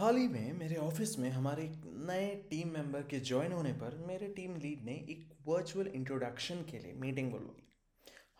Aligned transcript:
हाल 0.00 0.16
ही 0.16 0.28
में 0.28 0.52
मेरे 0.52 0.76
ऑफ़िस 0.76 1.18
में 1.18 1.28
हमारे 1.30 1.62
एक 1.62 1.82
नए 2.08 2.28
टीम 2.50 2.68
मेंबर 2.68 3.00
के 3.00 3.18
ज्वाइन 3.20 3.52
होने 3.52 3.72
पर 3.72 3.96
मेरे 4.08 4.28
टीम 4.28 4.56
लीड 4.56 4.84
ने 4.84 4.92
एक 4.92 5.26
वर्चुअल 5.46 5.86
इंट्रोडक्शन 5.86 6.62
के 6.70 6.78
लिए 6.78 6.92
मीटिंग 6.92 7.30
बुलवाई 7.30 7.66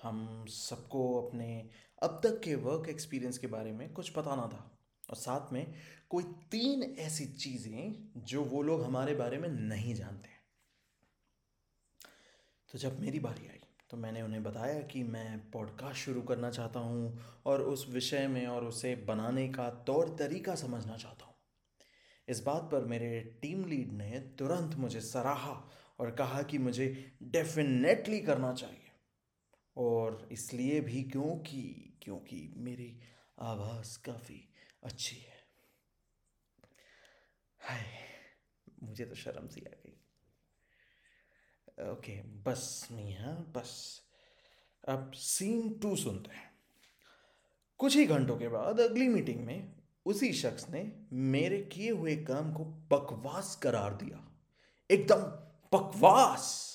हम 0.03 0.47
सबको 0.49 1.03
अपने 1.23 1.69
अब 2.03 2.21
तक 2.25 2.41
के 2.45 2.55
वर्क 2.55 2.89
एक्सपीरियंस 2.89 3.39
के 3.39 3.47
बारे 3.47 3.73
में 3.73 3.93
कुछ 3.93 4.19
बताना 4.19 4.47
था। 4.47 4.65
और 5.11 5.17
साथ 5.17 5.53
में 5.53 5.75
कोई 6.11 6.23
तीन 6.23 6.83
ऐसी 6.83 7.27
चीज़ें 7.27 7.95
जो 8.17 8.45
वो 8.45 8.63
लोग 8.63 8.85
हमारे 8.85 9.15
बारे 9.15 9.39
में 9.39 9.49
नहीं 9.49 9.95
जानते। 9.95 10.29
तो 12.69 12.79
जब 12.79 13.01
मेरी 13.01 13.21
बारी 13.21 13.49
आई 13.49 13.61
तो 13.91 13.97
मैंने 13.97 14.23
उन्हें 14.23 14.43
बताया 14.43 14.81
कि 14.83 15.03
मैं 15.03 15.51
पॉडकास्ट 15.51 15.99
शुरू 15.99 16.23
करना 16.23 16.51
चाहता 16.51 16.81
हूँ 16.81 17.19
और 17.47 17.63
उस 17.63 17.87
विषय 17.91 18.27
में 18.27 18.47
और 18.47 18.65
उसे 18.65 18.95
बनाने 19.09 19.49
का 19.49 19.71
तौर 19.87 20.17
तरीका 20.19 20.55
समझना 20.55 20.97
चाहता 20.97 21.25
हूँ। 21.25 21.30
इस 22.31 22.41
बात 22.41 22.63
पर 22.63 22.85
मेरे 22.85 23.39
टीम 23.43 23.65
लीड 23.65 23.93
ने 23.93 24.21
तुरंत 24.21 24.75
मुझे 24.75 25.01
सराहा 25.01 25.71
और 25.99 26.11
कहा 26.11 26.43
कि 26.43 26.59
मुझे 26.59 27.19
डेफिनेटली 27.23 28.21
करना 28.21 28.55
चाहिए। 28.55 28.87
और 29.77 30.29
इसलिए 30.33 30.81
भी 30.81 31.03
क्योंकि 31.03 31.99
क्योंकि 32.03 32.55
मेरी 32.57 33.01
आवाज़ 33.39 33.99
काफ़ी 34.03 34.49
अच्छी 34.83 35.17
है। 35.17 35.41
हाय, 37.59 37.87
मुझे 38.83 39.05
तो 39.05 39.15
शर्म 39.15 39.49
सी 39.49 39.61
आ 39.61 39.71
गई। 39.87 39.97
ओके, 41.91 42.23
बस 42.23 42.89
मियाँ, 42.93 43.53
बस। 43.57 44.03
अब 44.89 45.11
सीन 45.11 45.79
टू 45.79 45.97
सुनते 45.97 46.37
हैं। 46.37 46.51
कुछ 47.79 47.97
ही 47.97 48.07
घंटों 48.07 48.39
के 48.39 48.49
बाद 48.49 48.81
अगली 48.81 49.09
मीटिंग 49.09 49.45
में 49.45 49.80
उसी 50.07 50.33
शख्स 50.33 50.69
ने 50.71 50.93
मेरे 51.13 51.59
किए 51.59 51.91
हुए 51.91 52.17
काम 52.17 52.53
को 52.53 52.65
बकवास 52.65 53.55
करार 53.63 53.95
दिया। 53.95 54.29
एकदम 54.91 55.23
बकवास। 55.73 56.67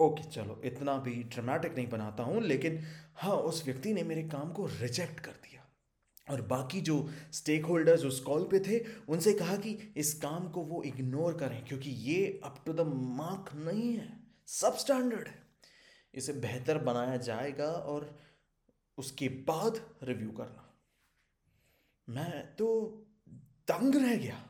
ओके, 0.00 0.22
चलो, 0.22 0.60
इतना 0.64 0.96
भी 0.96 1.22
ड्रामेटिक 1.22 1.74
नहीं 1.74 1.88
बनाता 1.88 2.22
हूँ, 2.22 2.42
लेकिन 2.42 2.82
हाँ 3.14 3.36
उस 3.36 3.64
व्यक्ति 3.64 3.92
ने 3.92 4.02
मेरे 4.02 4.22
काम 4.22 4.52
को 4.52 4.66
रिजेक्ट 4.66 5.20
कर 5.20 5.32
दिया। 5.32 5.50
और 6.30 6.42
बाकी 6.42 6.80
जो 6.80 7.10
स्टेक 7.32 7.64
होल्डर्स 7.64 8.04
उस 8.04 8.20
कॉल 8.20 8.44
पे 8.44 8.60
थे, 8.60 8.84
उनसे 9.08 9.32
कहा 9.32 9.56
कि 9.56 9.94
इस 9.96 10.14
काम 10.14 10.48
को 10.48 10.60
वो 10.60 10.82
इग्नोर 10.82 11.34
करें, 11.34 11.64
क्योंकि 11.64 11.90
ये 11.90 12.40
अप 12.44 12.62
टू 12.66 12.72
द 12.72 12.80
मार्क 12.80 13.50
नहीं 13.54 13.92
है 13.92 14.20
सब 14.46 14.76
स्टैंडर्ड 14.76 15.28
है। 15.28 15.42
इसे 16.14 16.32
बेहतर 16.32 16.78
बनाया 16.78 17.16
जाएगा 17.16 17.70
और 17.72 18.18
उसके 18.98 19.28
बाद 19.28 19.80
रिव्यू 20.02 20.30
करना। 20.30 20.63
मैं 22.08 22.42
तो 22.56 22.66
दंग 23.68 23.94
रह 23.94 24.14
गया। 24.16 24.42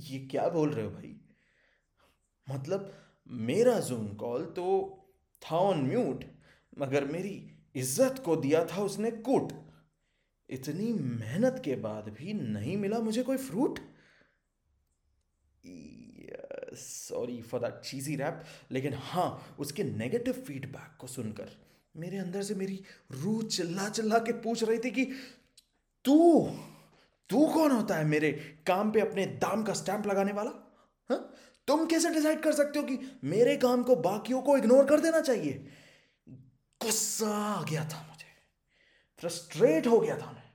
ये 0.00 0.18
क्या 0.30 0.48
बोल 0.48 0.70
रहे 0.70 0.84
हो 0.84 0.90
भाई? 0.90 1.14
मतलब 2.46 2.92
मेरा 3.30 3.78
जूम 3.80 4.06
कॉल 4.14 4.44
तो 4.56 4.64
था 5.42 5.56
ऑन 5.58 5.82
म्यूट 5.86 6.24
मगर 6.78 7.04
मेरी 7.04 7.34
इज़्ज़त 7.76 8.22
को 8.24 8.36
दिया 8.36 8.64
था 8.64 8.82
उसने 8.82 9.10
कुट। 9.10 9.52
इतनी 10.48 10.92
मेहनत 10.92 11.60
के 11.64 11.74
बाद 11.76 12.08
भी 12.18 12.32
नहीं 12.32 12.76
मिला 12.76 12.98
मुझे 13.00 13.22
कोई 13.22 13.36
fruit 13.38 13.78
sorry 16.76 17.40
for 17.42 17.60
that 17.60 17.80
cheesy 17.80 18.16
wrap 18.16 18.42
लेकिन 18.72 18.94
हाँ 19.02 19.56
उसके 19.58 19.84
नेगेटिव 19.84 20.34
फीडबैक 20.46 20.96
को 21.00 21.06
सुनकर 21.06 21.50
मेरे 21.94 22.18
अंदर 22.18 22.42
से 22.42 22.54
मेरी 22.54 22.82
रूह 23.12 23.42
चिल्ला 23.46 23.88
चिल्ला 23.88 24.18
के 24.18 24.32
पूछ 24.42 24.62
रही 24.64 24.78
थी 24.78 24.90
कि 24.90 25.04
तू 26.04 26.50
तू 27.28 27.46
कौन 27.46 27.70
होता 27.70 27.96
है 27.96 28.04
मेरे 28.04 28.32
काम 28.66 28.92
पे 28.92 29.00
अपने 29.00 29.26
दाम 29.26 29.62
का 29.62 29.72
स्टैंप 29.72 30.06
लगाने 30.06 30.32
वाला? 30.32 30.50
हा? 31.10 31.16
तुम 31.66 31.86
कैसे 31.86 32.10
डिसाइड 32.10 32.42
कर 32.42 32.52
सकते 32.52 32.78
हो 32.78 32.84
कि 32.84 33.20
मेरे 33.24 33.56
काम 33.56 33.82
को 33.82 33.96
बाकियों 33.96 34.42
को 34.42 34.56
इग्नोर 34.56 34.86
कर 34.86 35.00
देना 35.00 35.20
चाहिए? 35.20 35.72
गुस्सा 36.82 37.30
आ 37.30 37.62
गया 37.62 37.84
था 37.84 38.06
मुझे। 38.10 38.26
फ्रस्ट्रेट 39.18 39.86
हो 39.86 40.00
गया 40.00 40.18
था 40.18 40.32
मैं। 40.32 40.52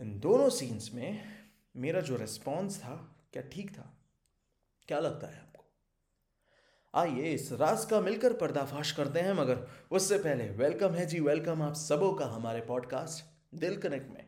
इन 0.00 0.20
दोनों 0.20 0.50
सीन्स 0.50 0.94
में 0.94 1.24
मेरा 1.76 2.00
जो 2.00 2.16
रिस्पॉन्स 2.16 2.78
था, 2.78 3.16
क्या 3.32 3.42
ठीक 3.42 3.78
था? 3.78 3.98
क्या 4.88 4.98
लगता 4.98 5.26
है? 5.26 5.45
आइए 6.96 7.34
इस 7.34 7.52
राज 7.52 7.84
का 7.84 8.00
मिलकर 8.00 8.32
पर्दाफाश 8.32 8.92
करते 8.92 9.20
हैं, 9.20 9.32
मगर 9.32 9.66
उससे 9.90 10.18
पहले 10.18 10.50
वेलकम 10.50 10.90
है 10.90 11.06
जी 11.06 11.20
वेलकम 11.20 11.62
आप 11.62 11.74
सबों 11.74 12.14
का 12.14 12.26
हमारे 12.26 12.60
पॉडकास्ट 12.60 13.24
दिल 13.58 13.76
कनेक्ट 13.76 14.10
में। 14.10 14.26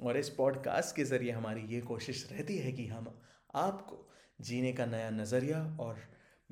और 0.00 0.16
इस 0.16 0.28
पॉडकास्ट 0.28 0.96
के 0.96 1.04
ज़रिए 1.04 1.30
हमारी 1.30 1.60
ये 1.60 1.80
कोशिश 1.80 2.28
रहती 2.32 2.58
है 2.58 2.72
कि 2.72 2.86
हम 2.86 3.20
आपको 3.54 4.10
जीने 4.40 4.72
का 4.72 4.86
नया 4.86 5.10
नज़रिया 5.10 5.76
और 5.80 5.98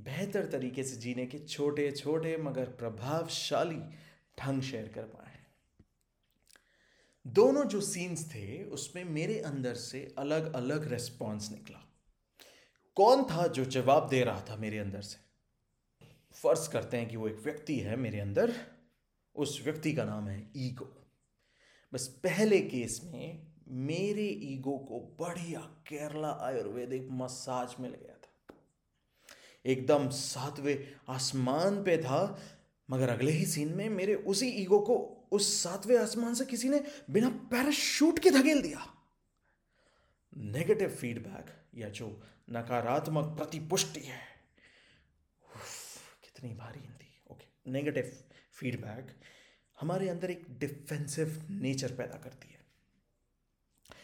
बेहतर 0.01 0.47
तरीके 0.47 0.85
से 0.85 0.97
जीने 0.97 1.27
के 1.27 1.39
छोटे 1.39 1.93
छोटे 1.93 2.37
मगर 2.37 2.65
प्रभावशाली 2.65 3.81
ढंग 4.41 4.63
शेयर 4.63 4.89
कर 4.89 5.03
पाए। 5.03 5.39
दोनों 7.27 7.65
जो 7.65 7.81
सीन्स 7.81 8.29
थे, 8.29 8.65
उसमें 8.65 9.05
मेरे 9.05 9.41
अंदर 9.41 9.75
से 9.75 10.15
अलग 10.19 10.55
अलग 10.55 10.93
रेस्पॉन्स 10.93 11.51
निकला। 11.51 11.93
कौन 12.95 13.25
था 13.25 13.47
जो 13.47 13.65
जवाब 13.65 14.09
दे 14.09 14.25
रहा 14.25 14.41
था 14.41 14.57
मेरे 14.57 14.79
अंदर 14.79 15.01
से? 15.01 15.24
फ़र्ज़ 16.35 16.71
करते 16.71 16.97
हैं 16.97 17.09
कि 17.09 17.17
वो 17.17 17.29
एक 17.29 17.39
व्यक्ति 17.39 17.79
है 17.79 17.97
मेरे 17.97 18.21
अंदर। 18.21 18.55
उस 19.37 19.61
व्यक्ति 19.65 19.93
का 19.93 20.05
नाम 20.05 20.29
है 20.29 20.51
ईगो। 20.57 21.07
बस 21.93 22.09
पहले 22.09 22.61
केस 22.61 23.01
में 23.05 23.47
मेरे 23.69 24.23
ईगो 24.23 24.79
को 24.79 25.17
बढ़िया 25.21 25.61
केरला 25.61 26.31
आयुर्वेदिक 26.31 27.09
मसाज 27.11 27.75
मिल 27.81 27.91
गया 27.91 28.15
था। 28.15 28.55
एकदम 29.67 30.09
सातवें 30.09 30.97
आसमान 31.09 31.85
पे 31.85 31.99
था, 31.99 32.41
मगर 32.91 33.09
अगले 33.09 33.33
ही 33.33 33.47
सीन 33.47 33.69
में 33.69 33.89
मेरे 33.89 34.15
उसी 34.15 34.49
ईगो 34.49 34.81
को 34.81 35.29
उस 35.33 35.63
सातवें 35.63 35.99
आसमान 35.99 36.35
से 36.35 36.45
किसी 36.45 36.69
ने 36.69 36.85
बिना 37.11 37.29
पैराशूट 37.29 38.19
के 38.19 38.31
धकेल 38.31 38.63
दिया। 38.63 38.95
नेगेटिव 40.37 40.89
फीडबैक 40.89 41.47
या 41.75 41.89
जो 41.89 42.23
नकारात्मक 42.51 43.25
प्रतिपुष्टि 43.25 44.01
है 44.01 44.34
कितनी 46.45 46.59
भारी 46.59 46.81
हिंदी। 46.81 47.25
ओके 47.31 47.73
नेगेटिव 47.73 48.25
फीडबैक 48.53 49.21
हमारे 49.81 50.09
अंदर 50.09 50.31
एक 50.31 50.47
डिफेंसिव 50.59 51.47
नेचर 51.51 51.95
पैदा 51.95 52.19
करती 52.19 52.49
है। 52.53 52.59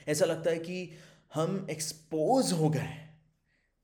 ऐसा 0.08 0.24
लगता 0.24 0.50
है 0.50 0.58
कि 0.58 0.92
हम 1.34 1.66
एक्सपोज 1.70 2.52
हो 2.52 2.70
गए 2.70 2.94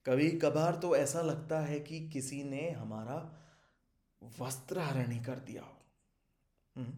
कभी 0.06 0.30
कभार 0.30 0.76
तो 0.76 0.96
ऐसा 0.96 1.22
लगता 1.22 1.60
है 1.60 1.80
कि 1.80 2.08
किसी 2.08 2.44
ने 2.44 2.70
हमारा 2.70 3.18
वस्त्र 4.40 4.78
हरणी 4.78 5.18
कर 5.18 5.38
दिया 5.38 5.62
हो। 5.62 5.82
हम्म, 6.76 6.94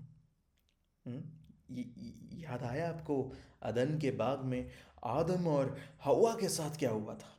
हम्म, 1.07 2.39
याद 2.39 2.63
आया 2.63 2.89
आपको? 2.89 3.33
अदन 3.63 3.99
के 3.99 4.11
बाग 4.11 4.45
में 4.45 4.71
आदम 5.05 5.47
और 5.49 5.79
हवा 6.05 6.35
के 6.35 6.49
साथ 6.49 6.79
क्या 6.79 6.91
हुआ 6.91 7.15
था? 7.15 7.38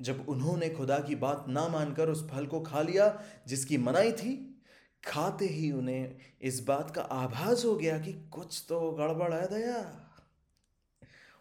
जब 0.00 0.28
उन्होंने 0.28 0.68
खुदा 0.68 0.98
की 0.98 1.14
बात 1.14 1.44
ना 1.48 1.68
मानकर 1.68 2.08
उस 2.08 2.30
फल 2.30 2.46
को 2.46 2.60
खा 2.60 2.82
लिया, 2.82 3.22
जिसकी 3.46 3.78
मनाई 3.78 4.12
थी, 4.12 4.62
खाते 5.06 5.46
ही 5.46 5.72
उन्हें 5.72 6.16
इस 6.42 6.60
बात 6.60 6.94
का 6.94 7.02
आभास 7.02 7.64
हो 7.64 7.76
गया 7.76 7.98
कि 7.98 8.12
कुछ 8.12 8.64
तो 8.68 8.90
गड़बड़ 8.92 9.34
है 9.34 9.46
दया। 9.46 10.02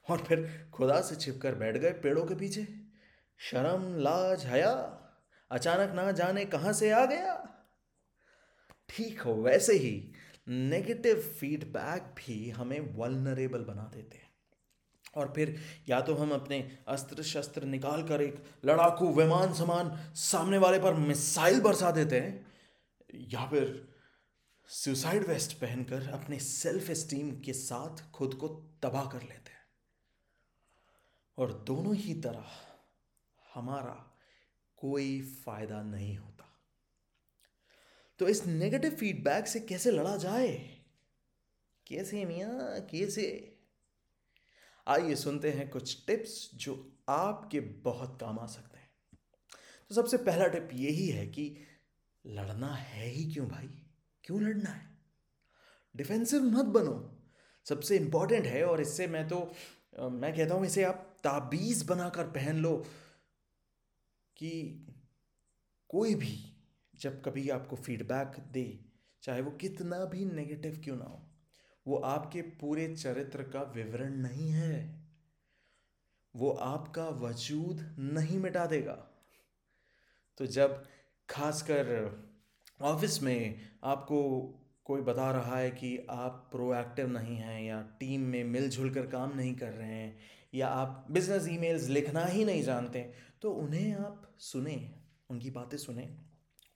और 0.09 0.17
फिर 0.17 0.69
खुदा 0.73 1.01
से 1.01 1.15
छिपकर 1.15 1.55
बैठ 1.55 1.77
गए 1.77 1.91
पेड़ों 1.91 2.25
के 2.25 2.35
पीछे। 2.35 2.67
शर्म, 3.37 3.97
लाज, 3.97 4.45
हया, 4.45 5.01
अचानक 5.51 5.91
ना 5.91 6.11
जाने 6.11 6.45
कहाँ 6.45 6.73
से 6.73 6.91
आ 6.91 7.05
गया। 7.05 7.51
ठीक 8.89 9.21
हो, 9.21 9.33
वैसे 9.33 9.73
ही 9.73 10.11
नेगेटिव 10.47 11.15
फीडबैक 11.15 12.01
भी 12.01 12.49
हमें 12.49 12.95
वलनरेबल 12.95 13.59
बना 13.59 13.91
देते 13.95 14.17
हैं। 14.17 14.24
और 15.15 15.33
फिर 15.35 15.59
या 15.89 16.01
तो 16.01 16.15
हम 16.15 16.31
अपने 16.31 16.77
अस्त्र 16.87 17.23
शस्त्र 17.23 17.63
निकाल 17.63 18.07
कर 18.07 18.21
एक 18.21 18.43
लड़ाकू 18.65 19.13
विमान 19.13 19.53
समान 19.53 20.13
सामने 20.15 20.57
वाले 20.57 20.79
पर 20.79 20.93
मिसाइल 20.93 21.61
बरसा 21.61 21.91
देते 21.91 22.19
हैं, 22.19 22.51
या 23.13 23.47
फिर 23.47 23.95
सुसाइड 24.67 25.27
वेस्ट 25.27 25.53
पहनकर 25.53 26.09
अपने 26.09 26.39
सेल्फ 26.39 26.89
एस्टीम 26.89 27.39
के 27.39 27.53
साथ 27.53 28.11
खुद 28.11 28.33
को 28.33 28.47
तबाह 28.83 29.05
कर 29.05 29.21
लेते 29.21 29.51
हैं। 29.51 29.65
और 31.37 31.53
दोनों 31.53 31.95
ही 31.95 32.13
तरह 32.13 32.45
हमारा 33.53 34.17
कोई 34.77 35.21
फ़ायदा 35.21 35.83
नहीं 35.83 36.17
होता। 36.17 36.51
तो 38.19 38.27
इस 38.27 38.45
नेगेटिव 38.45 38.91
फीडबैक 38.91 39.47
से 39.47 39.59
कैसे 39.59 39.91
लड़ा 39.91 40.15
जाए? 40.15 40.77
कैसे 41.87 42.25
मियाँ? 42.25 42.81
कैसे? 42.81 43.54
आइए 44.87 45.15
सुनते 45.15 45.51
हैं 45.51 45.69
कुछ 45.69 46.05
टिप्स 46.07 46.49
जो 46.55 46.73
आपके 47.09 47.59
बहुत 47.59 48.17
काम 48.21 48.39
आ 48.39 48.45
सकते 48.45 48.77
हैं। 48.77 48.89
तो 49.89 49.95
सबसे 49.95 50.17
पहला 50.17 50.47
टिप 50.47 50.69
यही 50.73 51.07
है 51.07 51.25
कि 51.27 51.55
लड़ना 52.25 52.73
है 52.73 53.07
ही 53.07 53.23
क्यों 53.33 53.47
भाई? 53.47 53.67
क्यों 54.23 54.41
लड़ना 54.41 54.69
है? 54.69 54.97
डिफेंसिव 55.95 56.43
मत 56.43 56.65
बनो। 56.65 57.11
सबसे 57.65 57.97
इंपॉर्टेंट 57.97 58.45
है 58.45 58.63
और 58.65 58.81
इससे 58.81 59.07
मैं 59.07 59.27
तो 59.27 59.39
मैं 59.99 60.35
कहता 60.35 60.55
हूँ 60.55 60.65
इसे 60.65 60.83
आप 60.83 61.17
ताबीज़ 61.23 61.85
बनाकर 61.87 62.23
पहन 62.23 62.57
लो 62.57 62.75
कि 64.37 64.51
कोई 65.89 66.15
भी 66.15 66.37
जब 66.93 67.21
कभी 67.23 67.49
आपको 67.49 67.75
फीडबैक 67.75 68.39
दे, 68.51 68.85
चाहे 69.23 69.41
वो 69.41 69.51
कितना 69.51 70.05
भी 70.05 70.25
नेगेटिव 70.25 70.81
क्यों 70.83 70.97
ना 70.97 71.05
हो 71.05 71.24
वो 71.87 71.95
आपके 71.95 72.41
पूरे 72.41 72.95
चरित्र 72.95 73.43
का 73.43 73.61
विवरण 73.61 74.15
नहीं 74.15 74.49
है। 74.49 75.05
वो 76.35 76.51
आपका 76.51 77.07
वजूद 77.09 77.95
नहीं 77.99 78.39
मिटा 78.39 78.65
देगा। 78.65 78.95
तो 80.37 80.45
जब 80.45 80.83
खासकर 81.29 82.09
ऑफ़िस 82.81 83.23
में 83.23 83.59
आपको 83.83 84.19
कोई 84.85 85.01
बता 85.01 85.31
रहा 85.31 85.57
है 85.57 85.71
कि 85.71 86.07
आप 86.09 86.49
प्रोएक्टिव 86.51 87.07
नहीं 87.07 87.37
हैं 87.37 87.61
या 87.61 87.81
टीम 87.99 88.21
में 88.21 88.43
मिलजुल 88.43 88.93
कर 88.93 89.07
काम 89.07 89.35
नहीं 89.35 89.55
कर 89.55 89.71
रहे 89.71 89.93
हैं 89.93 90.17
या 90.53 90.67
आप 90.67 91.07
बिज़नेस 91.11 91.47
ईमेल्स 91.47 91.87
लिखना 91.87 92.25
ही 92.25 92.45
नहीं 92.45 92.63
जानते 92.63 93.13
तो 93.41 93.51
उन्हें 93.51 93.95
आप 93.95 94.35
सुने, 94.39 94.91
उनकी 95.29 95.49
बातें 95.49 95.77
सुने 95.77 96.03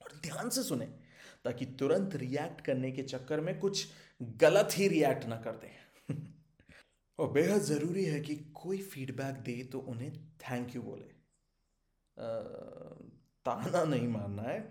और 0.01 0.19
ध्यान 0.23 0.49
से 0.49 0.63
सुने। 0.63 0.98
ताकि 1.43 1.65
तुरंत 1.65 2.15
रिएक्ट 2.15 2.61
करने 2.61 2.91
के 2.91 3.03
चक्कर 3.03 3.41
में 3.41 3.59
कुछ 3.59 3.87
गलत 4.21 4.69
ही 4.73 4.87
रिएक्ट 4.87 5.25
ना 5.25 5.37
कर 5.37 5.51
दें। 5.51 6.15
और 7.19 7.31
बेहद 7.31 7.61
ज़रूरी 7.61 8.05
है 8.05 8.19
कि 8.19 8.35
कोई 8.35 8.77
फीडबैक 8.77 9.35
दे 9.35 9.63
तो 9.63 9.79
उन्हें 9.79 10.29
थैंक 10.29 10.75
यू 10.75 10.81
बोले। 10.81 11.19
ताना 13.45 13.83
नहीं 13.83 14.07
मानना 14.07 14.41
है। 14.41 14.69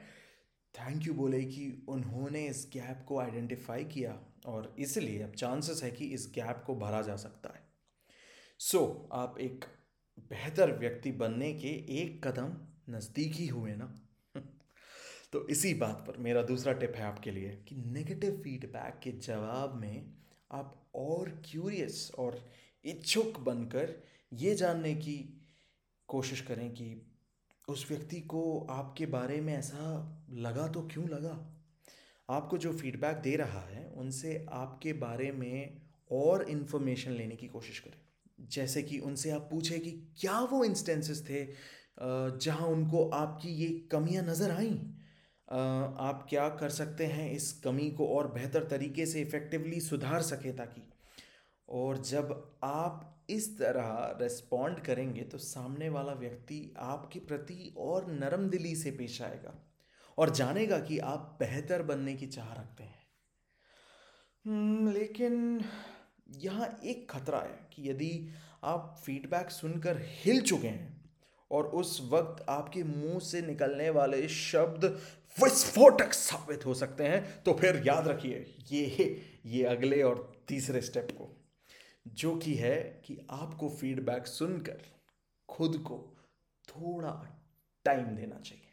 थैंक 0.74 1.06
यू 1.06 1.14
बोले 1.14 1.44
कि 1.44 1.86
उन्होंने 1.88 2.46
इस 2.46 2.70
गैप 2.72 3.04
को 3.08 3.18
आइडेंटिफाई 3.18 3.84
किया 3.84 4.20
और 4.46 4.76
इसलिए 4.78 5.22
अब 5.22 5.32
चांसेस 5.32 5.82
है 5.82 5.90
कि 5.90 6.04
इस 6.04 6.32
गैप 6.34 6.62
को 6.66 6.76
भरा 6.76 7.02
जा 7.02 7.16
सकता 7.16 7.48
है। 7.54 7.68
सो 8.58 8.78
so, 8.78 9.18
आप 9.18 9.38
एक 9.38 9.64
बेहतर 10.18 10.78
व्यक्ति 10.78 11.12
बनने 11.12 11.54
के 11.54 11.68
एक 12.02 12.26
कदम 12.26 12.68
नज़दीक 12.94 13.32
ही 13.32 13.46
हुए 13.46 13.74
ना? 13.74 14.07
तो 15.32 15.46
इसी 15.48 15.74
बात 15.74 16.04
पर 16.08 16.16
मेरा 16.16 16.42
दूसरा 16.42 16.72
टिप 16.72 16.92
है 16.96 17.02
आपके 17.02 17.30
लिए 17.30 17.48
कि 17.68 17.74
नेगेटिव 17.76 18.40
फीडबैक 18.44 19.00
के 19.02 19.10
जवाब 19.10 19.74
में 19.80 20.14
आप 20.52 20.90
और 20.94 21.42
क्यूरियस 21.50 22.10
और 22.18 22.40
इच्छुक 22.84 23.40
बनकर 23.40 23.92
ये 24.32 24.54
जानने 24.54 24.94
की 24.94 25.16
कोशिश 26.08 26.40
करें 26.40 26.70
कि 26.70 27.06
उस 27.68 27.86
व्यक्ति 27.90 28.20
को 28.20 28.66
आपके 28.70 29.06
बारे 29.06 29.40
में 29.40 29.54
ऐसा 29.54 30.26
लगा 30.30 30.66
तो 30.68 30.82
क्यों 30.82 31.08
लगा? 31.08 31.38
आपको 32.30 32.58
जो 32.58 32.72
फीडबैक 32.72 33.16
दे 33.16 33.36
रहा 33.36 33.60
है, 33.60 33.86
उनसे 33.88 34.46
आपके 34.50 34.92
बारे 34.92 35.32
में 35.32 35.82
और 36.12 36.42
इन्फॉर्मेशन 36.48 37.10
लेने 37.10 37.36
की 37.36 37.46
कोशिश 37.46 37.78
करें। 37.78 38.00
जैसे 38.48 38.82
कि 38.82 38.98
उनसे 38.98 39.30
आप 39.30 39.48
पूछें 39.50 39.80
कि 39.80 39.90
क्या 40.20 40.40
वो 40.40 40.64
इंस्टेंसेस 40.64 41.24
थे 41.30 41.46
जहाँ 42.38 42.68
उनको 42.68 43.08
आपकी 43.10 43.48
ये 43.48 43.68
कमियाँ 43.92 44.24
नज़र 44.24 44.50
आईं? 44.50 44.97
आप 45.48 46.26
क्या 46.30 46.48
कर 46.48 46.68
सकते 46.68 47.06
हैं 47.06 47.30
इस 47.32 47.52
कमी 47.64 47.90
को 47.90 48.06
और 48.08 48.26
बेहतर 48.32 48.64
तरीके 48.64 49.06
से 49.06 49.20
इफ़ेक्टिवली 49.20 49.80
सुधार 49.80 50.22
सके 50.22 50.52
ताकि। 50.52 50.82
और 51.68 51.98
जब 52.02 52.58
आप 52.64 53.26
इस 53.30 53.48
तरह 53.58 54.18
रिस्पॉन्ड 54.20 54.80
करेंगे 54.80 55.22
तो 55.22 55.38
सामने 55.38 55.88
वाला 55.88 56.12
व्यक्ति 56.12 56.60
आपके 56.78 57.18
प्रति 57.20 57.74
और 57.78 58.10
नरम 58.10 58.48
दिली 58.48 58.74
से 58.76 58.90
पेश 58.90 59.20
आएगा 59.22 59.54
और 60.18 60.30
जानेगा 60.30 60.78
कि 60.78 60.98
आप 60.98 61.36
बेहतर 61.40 61.82
बनने 61.82 62.14
की 62.14 62.26
चाह 62.26 62.52
रखते 62.52 62.84
हैं। 62.84 63.06
हम्म, 64.44 64.92
लेकिन 64.92 65.64
यहाँ 66.36 66.68
एक 66.84 67.10
खतरा 67.10 67.38
है 67.38 67.58
कि 67.72 67.88
यदि 67.90 68.28
आप 68.64 68.94
फीडबैक 69.04 69.50
सुनकर 69.50 70.00
हिल 70.16 70.40
चुके 70.40 70.68
हैं 70.68 70.96
और 71.50 71.66
उस 71.74 72.00
वक्त 72.10 72.44
आपके 72.48 72.82
मुँह 72.82 73.18
से 73.20 73.40
निकलने 73.42 73.90
वाले 73.90 74.26
शब्द 74.28 74.84
विस्फोटक 75.42 76.12
साबित 76.12 76.66
हो 76.66 76.74
सकते 76.74 77.04
हैं। 77.04 77.42
तो 77.42 77.52
फिर 77.52 77.82
याद 77.86 78.08
रखिए, 78.08 78.56
ये 78.72 79.22
ये 79.46 79.64
अगले 79.64 80.02
और 80.02 80.44
तीसरे 80.48 80.80
स्टेप 80.80 81.08
को, 81.10 81.36
जो 82.08 82.36
कि 82.36 82.54
है 82.54 83.02
कि 83.04 83.26
आपको 83.30 83.68
फीडबैक 83.70 84.26
सुनकर 84.26 84.82
खुद 85.48 85.78
को 85.78 86.16
थोड़ा 86.68 87.42
टाइम 87.84 88.04
देना 88.04 88.40
चाहिए। 88.40 88.64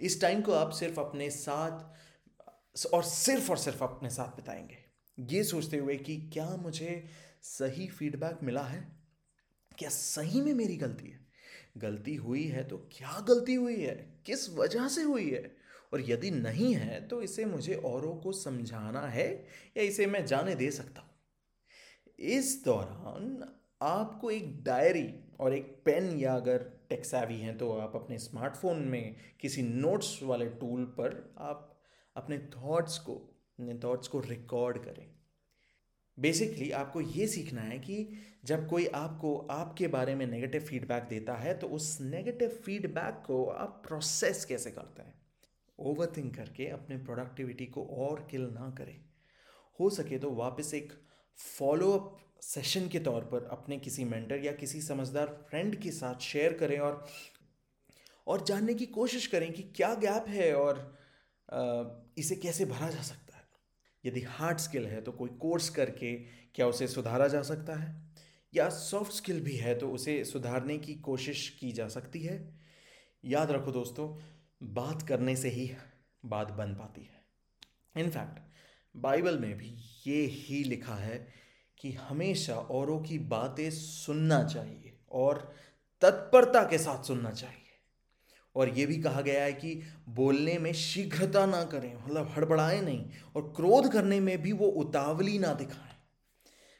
इस 0.00 0.20
टाइम 0.20 0.40
को 0.42 0.52
आप 0.52 0.70
सिर्फ़ 0.70 1.00
अपने 1.00 1.30
साथ, 1.30 1.92
और 2.94 3.02
सिर्फ़ 3.02 3.50
और 3.50 3.58
सिर्फ़ 3.58 3.84
अपने 3.84 4.10
साथ 4.10 4.36
बिताएँगे। 4.36 4.78
ये 5.20 5.44
सोचते 5.44 5.76
हुए 5.76 5.96
कि 5.96 6.16
क्या 6.32 6.56
मुझे 6.56 7.04
सही 7.42 7.88
फीडबैक 7.88 8.38
मिला 8.42 8.62
है? 8.62 8.92
क्या 9.78 9.88
सही 9.88 10.40
में 10.40 10.54
मेरी 10.54 10.76
गलती 10.76 11.08
है? 11.08 11.26
गलती 11.76 12.14
हुई 12.14 12.44
है 12.44 12.64
तो 12.64 12.78
क्या 12.92 13.20
गलती 13.20 13.54
हुई 13.54 13.80
है? 13.80 14.22
किस 14.26 14.50
वजह 14.50 14.88
से 14.88 15.02
हुई 15.02 15.30
है? 15.30 15.61
और 15.92 16.10
यदि 16.10 16.30
नहीं 16.30 16.74
है 16.74 17.00
तो 17.08 17.22
इसे 17.22 17.44
मुझे 17.44 17.74
औरों 17.74 18.14
को 18.16 18.32
समझाना 18.32 19.06
है 19.08 19.28
या 19.76 19.82
इसे 19.82 20.06
मैं 20.06 20.24
जाने 20.26 20.54
दे 20.54 20.70
सकता 20.70 21.00
हूँ। 21.00 21.10
इस 22.18 22.62
दौरान 22.64 23.44
आपको 23.82 24.30
एक 24.30 24.62
डायरी 24.64 25.08
और 25.40 25.54
एक 25.54 25.82
पेन, 25.84 26.18
या 26.18 26.34
अगर 26.34 26.58
टेक्सावी 26.88 27.38
हैं 27.40 27.56
तो 27.58 27.70
आप 27.72 27.92
अपने 27.96 28.18
स्मार्टफ़ोन 28.18 28.82
में 28.84 29.16
किसी 29.40 29.62
नोट्स 29.62 30.18
वाले 30.22 30.46
टूल 30.50 30.84
पर 30.98 31.34
आप 31.40 31.68
अपने 32.16 32.38
थॉट्स 32.38 32.98
को, 32.98 33.14
अपने 33.14 33.74
थॉट्स 33.84 34.08
को 34.08 34.20
रिकॉर्ड 34.20 34.78
करें। 34.78 35.06
बेसिकली 36.18 36.70
आपको 36.70 37.00
ये 37.00 37.26
सीखना 37.26 37.60
है 37.60 37.78
कि 37.78 38.08
जब 38.44 38.68
कोई 38.68 38.86
आपको 38.86 39.36
आपके 39.50 39.86
बारे 39.88 40.14
में 40.14 40.26
नेगेटिव 40.26 40.60
फीडबैक 40.60 41.02
देता 41.02 41.34
है 41.34 41.58
तो 41.58 41.66
उस 41.68 41.98
नेगेटिव 42.00 42.48
फीडबैक 42.64 43.22
को 43.26 43.44
आप 43.46 43.82
प्रोसेस 43.88 44.44
कैसे 44.44 44.70
करते 44.70 45.02
हैं? 45.02 45.14
ओवर 45.82 46.12
थिंक 46.16 46.34
करके 46.36 46.66
अपने 46.66 46.96
प्रोडक्टिविटी 46.96 47.66
को 47.66 47.84
और 47.98 48.26
किल 48.30 48.42
ना 48.42 48.70
करें। 48.78 48.98
हो 49.80 49.90
सके 49.90 50.18
तो 50.18 50.30
वापस 50.30 50.74
एक 50.74 50.92
फॉलो 51.58 51.90
अप 51.92 52.18
सेशन 52.42 52.88
के 52.88 52.98
तौर 52.98 53.24
पर 53.24 53.44
अपने 53.44 53.78
किसी 53.78 54.04
मेंटर 54.04 54.44
या 54.44 54.52
किसी 54.52 54.80
समझदार 54.82 55.26
फ्रेंड 55.50 55.76
के 55.76 55.90
साथ 55.90 56.20
शेयर 56.20 56.52
करें 56.52 56.78
और 56.78 57.06
और 58.26 58.44
जानने 58.44 58.74
की 58.74 58.86
कोशिश 58.86 59.26
करें 59.26 59.52
कि 59.52 59.62
क्या 59.76 59.94
गैप 59.94 60.28
है 60.28 60.52
और 60.54 60.76
इसे 62.18 62.36
कैसे 62.36 62.64
भरा 62.64 62.88
जा 62.90 63.02
सकता 63.02 63.36
है। 63.36 63.44
यदि 64.04 64.20
हार्ड 64.20 64.58
स्किल 64.58 64.86
है 64.86 65.00
तो 65.00 65.12
कोई 65.12 65.28
कोर्स 65.40 65.68
करके 65.68 66.14
क्या 66.54 66.66
उसे 66.66 66.88
सुधारा 66.88 67.28
जा 67.28 67.42
सकता 67.42 67.76
है? 67.76 68.00
या 68.52 68.68
सॉफ्ट 68.68 69.12
स्किल 69.12 69.40
भी 69.40 69.56
है 69.56 69.74
तो 69.78 69.90
उसे 69.90 70.24
सुधारने 70.24 70.78
की 70.78 70.94
कोशिश 70.94 71.48
की 71.60 71.72
जा 71.72 71.88
सकती 71.88 72.22
है? 72.22 72.36
याद 73.24 73.50
रखो 73.50 73.72
दोस्तों 73.72 74.08
बात 74.62 75.02
करने 75.02 75.36
से 75.36 75.48
ही 75.48 75.70
बात 76.24 76.50
बन 76.50 76.74
पाती 76.74 77.00
है। 77.00 77.22
इनफैक्ट 78.04 78.40
बाइबल 78.96 79.38
में 79.38 79.58
भी 79.58 79.74
ये 80.06 80.26
ही 80.26 80.64
लिखा 80.64 80.94
है 80.94 81.28
कि 81.78 81.92
हमेशा 81.92 82.54
औरों 82.54 83.00
की 83.00 83.18
बातें 83.18 83.70
सुनना 83.70 84.44
चाहिए 84.44 84.98
और 85.12 85.54
तत्परता 86.00 86.62
के 86.62 86.78
साथ 86.78 87.04
सुनना 87.04 87.30
चाहिए। 87.30 87.58
और 88.56 88.68
ये 88.68 88.86
भी 88.86 88.96
कहा 88.96 89.20
गया 89.20 89.44
है 89.44 89.52
कि 89.52 89.82
बोलने 90.08 90.58
में 90.58 90.72
शीघ्रता 90.72 91.46
ना 91.46 91.64
करें 91.64 92.04
मतलब 92.04 92.32
हड़बड़ाएँ 92.36 92.80
नहीं 92.80 93.10
और 93.36 93.52
क्रोध 93.56 93.92
करने 93.92 94.20
में 94.20 94.42
भी 94.42 94.52
वो 94.52 94.66
उतावली 94.66 95.38
ना 95.38 95.54
दिखाएँ। 95.54 95.96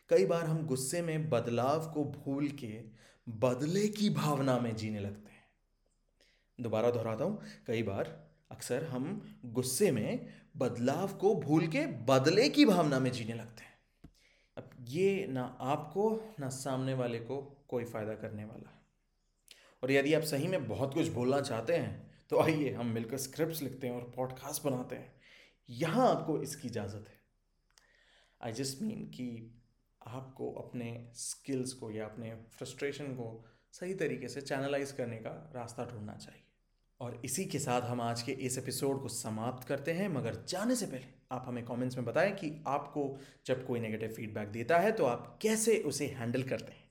कई 0.08 0.26
बार 0.26 0.44
हम 0.44 0.66
गुस्से 0.66 1.02
में 1.02 1.30
बदलाव 1.30 1.90
को 1.90 2.04
भूल 2.04 2.48
के 2.48 2.84
बदले 3.28 3.88
की 3.88 4.10
भावना 4.10 4.58
में 4.58 4.76
जीने 4.76 5.00
लगते 5.00 5.30
हैं। 5.30 5.31
दोबारा 6.62 6.90
दोहराता 6.90 7.24
हूँ, 7.24 7.40
कई 7.66 7.82
बार 7.82 8.16
अक्सर 8.50 8.84
हम 8.84 9.40
गुस्से 9.46 9.90
में 9.90 10.28
बदलाव 10.56 11.12
को 11.14 11.34
भूल 11.36 11.66
के 11.66 11.86
बदले 12.06 12.48
की 12.48 12.64
भावना 12.64 12.98
में 12.98 13.10
जीने 13.12 13.34
लगते 13.34 13.64
हैं। 13.64 14.10
अब 14.56 14.70
ये 14.88 15.26
ना 15.26 15.44
आपको, 15.60 16.34
ना 16.40 16.48
सामने 16.48 16.94
वाले 16.94 17.18
को 17.20 17.40
कोई 17.68 17.84
फ़ायदा 17.84 18.14
करने 18.16 18.44
वाला 18.44 18.70
है। 18.70 18.80
और 19.82 19.92
यदि 19.92 20.14
आप 20.14 20.22
सही 20.22 20.48
में 20.48 20.66
बहुत 20.68 20.94
कुछ 20.94 21.08
बोलना 21.08 21.40
चाहते 21.40 21.76
हैं 21.76 22.10
तो 22.30 22.40
आइए 22.40 22.72
हम 22.72 22.86
मिलकर 22.86 23.16
स्क्रिप्ट 23.18 23.62
लिखते 23.62 23.86
हैं 23.86 23.94
और 23.94 24.12
पॉडकास्ट 24.16 24.64
बनाते 24.64 24.96
हैं। 24.96 25.12
यहाँ 25.68 26.08
आपको 26.10 26.40
इसकी 26.42 26.68
इजाज़त 26.68 27.08
है। 27.08 27.20
आई 28.40 28.52
जस्ट 28.52 28.82
मीन 28.82 29.04
कि 29.06 29.28
आपको 30.00 30.50
अपने 30.58 30.86
स्किल्स 31.14 31.72
को 31.72 31.90
या 31.90 32.04
अपने 32.04 32.34
फ्रस्ट्रेशन 32.52 33.14
को 33.14 33.44
सही 33.72 33.94
तरीके 33.94 34.28
से 34.28 34.40
चैनलाइज 34.40 34.92
करने 34.92 35.16
का 35.16 35.30
रास्ता 35.54 35.84
ढूंढना 35.84 36.16
चाहिए। 36.16 36.44
और 37.02 37.20
इसी 37.24 37.44
के 37.44 37.58
साथ 37.58 37.82
हम 37.82 38.00
आज 38.00 38.22
के 38.22 38.32
इस 38.46 38.56
एपिसोड 38.58 39.00
को 39.02 39.08
समाप्त 39.08 39.66
करते 39.68 39.92
हैं। 39.92 40.08
मगर 40.08 40.34
जाने 40.48 40.74
से 40.76 40.86
पहले 40.86 41.06
आप 41.32 41.44
हमें 41.46 41.64
कमेंट्स 41.64 41.96
में 41.96 42.04
बताएँ 42.06 42.32
कि 42.32 42.50
आपको 42.66 43.18
जब 43.46 43.66
कोई 43.66 43.80
नेगेटिव 43.80 44.12
फीडबैक 44.12 44.48
देता 44.48 44.78
है 44.78 44.92
तो 44.92 45.04
आप 45.04 45.38
कैसे 45.42 45.76
उसे 45.78 46.06
हैंडल 46.08 46.42
करते 46.42 46.72
हैं? 46.72 46.84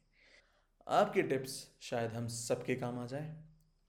आपके 0.87 1.21
टिप्स 1.21 1.55
शायद 1.81 2.11
हम 2.11 2.27
सबके 2.27 2.75
काम 2.75 2.99
आ 2.99 3.05
जाए। 3.05 3.35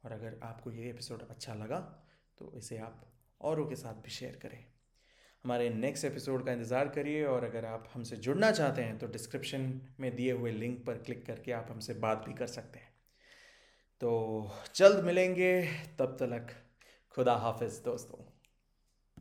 और 0.05 0.12
अगर 0.12 0.38
आपको 0.43 0.71
ये 0.71 0.91
एपिसोड 0.91 1.26
अच्छा 1.31 1.55
लगा 1.55 1.79
तो 2.38 2.52
इसे 2.59 2.79
आप 2.79 3.02
औरों 3.41 3.67
के 3.67 3.76
साथ 3.76 3.95
भी 3.95 4.11
शेयर 4.11 4.38
करें। 4.43 4.59
हमारे 5.45 5.69
नेक्स्ट 5.71 6.05
एपिसोड 6.05 6.47
का 6.47 6.52
इंतज़ार 6.52 6.88
करिए 6.91 7.25
और 7.25 7.45
अगर 7.45 7.64
आप 7.64 7.88
हमसे 7.95 8.17
जुड़ना 8.19 8.50
चाहते 8.52 8.83
हैं 8.83 8.99
तो 8.99 9.07
डिस्क्रिप्शन 9.09 9.81
में 10.00 10.14
दिए 10.17 10.33
हुए 10.33 10.52
लिंक 10.52 10.85
पर 10.87 11.02
क्लिक 11.02 11.26
करके 11.26 11.52
आप 11.52 11.67
हमसे 11.71 11.95
बात 12.00 12.25
भी 12.26 12.35
कर 12.35 12.47
सकते 12.49 12.79
हैं। 12.79 12.91
तो 14.03 14.51
जल्द 14.75 15.05
मिलेंगे। 15.05 15.69
तब 15.99 16.17
तक 16.23 16.47
खुदा 17.15 17.35
हाफिज़ 17.35 17.83
दोस्तों। 17.85 18.32